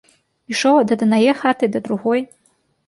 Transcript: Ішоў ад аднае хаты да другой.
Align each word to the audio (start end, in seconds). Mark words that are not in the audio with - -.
Ішоў 0.53 0.79
ад 0.83 0.95
аднае 0.97 1.31
хаты 1.43 1.65
да 1.77 1.87
другой. 1.91 2.29